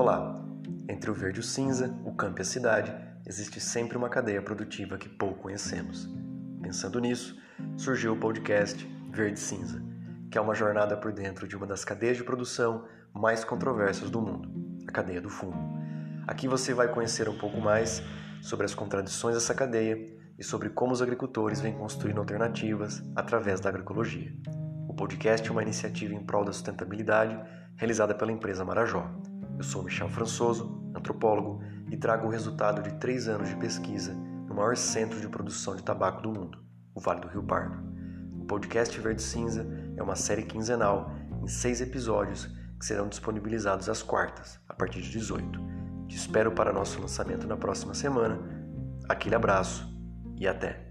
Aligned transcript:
Olá! 0.00 0.40
Entre 0.88 1.10
o 1.10 1.12
verde 1.12 1.38
e 1.38 1.40
o 1.40 1.42
cinza, 1.42 1.92
o 2.04 2.14
campo 2.14 2.38
e 2.38 2.42
a 2.42 2.44
cidade, 2.44 2.94
existe 3.26 3.58
sempre 3.58 3.98
uma 3.98 4.08
cadeia 4.08 4.40
produtiva 4.40 4.96
que 4.96 5.08
pouco 5.08 5.40
conhecemos. 5.40 6.08
Pensando 6.62 7.00
nisso, 7.00 7.36
surgiu 7.76 8.12
o 8.12 8.16
podcast 8.16 8.86
Verde 9.10 9.40
Cinza, 9.40 9.82
que 10.30 10.38
é 10.38 10.40
uma 10.40 10.54
jornada 10.54 10.96
por 10.96 11.10
dentro 11.10 11.48
de 11.48 11.56
uma 11.56 11.66
das 11.66 11.84
cadeias 11.84 12.16
de 12.16 12.22
produção 12.22 12.84
mais 13.12 13.42
controversas 13.44 14.08
do 14.08 14.22
mundo, 14.22 14.48
a 14.86 14.92
cadeia 14.92 15.20
do 15.20 15.28
fumo. 15.28 15.76
Aqui 16.28 16.46
você 16.46 16.72
vai 16.72 16.86
conhecer 16.86 17.28
um 17.28 17.36
pouco 17.36 17.60
mais 17.60 18.00
sobre 18.40 18.66
as 18.66 18.76
contradições 18.76 19.34
dessa 19.34 19.52
cadeia 19.52 20.16
e 20.38 20.44
sobre 20.44 20.68
como 20.68 20.92
os 20.92 21.02
agricultores 21.02 21.60
vêm 21.60 21.76
construindo 21.76 22.18
alternativas 22.18 23.02
através 23.16 23.58
da 23.58 23.68
agroecologia. 23.68 24.32
O 24.88 24.94
podcast 24.94 25.48
é 25.48 25.50
uma 25.50 25.62
iniciativa 25.64 26.14
em 26.14 26.24
prol 26.24 26.44
da 26.44 26.52
sustentabilidade 26.52 27.36
realizada 27.74 28.14
pela 28.14 28.30
empresa 28.30 28.64
Marajó. 28.64 29.10
Eu 29.58 29.64
sou 29.64 29.82
Michel 29.82 30.08
Françoso, 30.08 30.80
antropólogo, 30.94 31.60
e 31.90 31.96
trago 31.96 32.28
o 32.28 32.30
resultado 32.30 32.80
de 32.80 32.94
três 33.00 33.26
anos 33.26 33.48
de 33.48 33.56
pesquisa 33.56 34.14
no 34.14 34.54
maior 34.54 34.76
centro 34.76 35.20
de 35.20 35.28
produção 35.28 35.74
de 35.74 35.82
tabaco 35.82 36.22
do 36.22 36.30
mundo, 36.30 36.62
o 36.94 37.00
Vale 37.00 37.20
do 37.20 37.26
Rio 37.26 37.42
Pardo. 37.42 37.76
O 38.40 38.44
podcast 38.44 38.98
Verde 39.00 39.20
Cinza 39.20 39.66
é 39.96 40.02
uma 40.02 40.14
série 40.14 40.44
quinzenal 40.44 41.10
em 41.42 41.48
seis 41.48 41.80
episódios 41.80 42.46
que 42.78 42.86
serão 42.86 43.08
disponibilizados 43.08 43.88
às 43.88 44.00
quartas, 44.00 44.60
a 44.68 44.74
partir 44.74 45.02
de 45.02 45.10
18. 45.10 45.60
Te 46.06 46.16
espero 46.16 46.52
para 46.52 46.72
nosso 46.72 47.00
lançamento 47.00 47.44
na 47.48 47.56
próxima 47.56 47.94
semana. 47.94 48.38
Aquele 49.08 49.34
abraço 49.34 49.92
e 50.36 50.46
até! 50.46 50.87